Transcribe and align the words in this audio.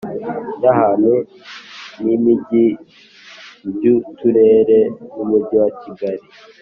y 0.61 0.65
ahantu 0.71 1.13
n 2.03 2.05
imijyi 2.15 2.65
iby 3.69 3.83
Uturere 3.97 4.79
n 5.15 5.17
Umujyi 5.23 5.55
wa 5.61 5.69
kigali 5.81 6.23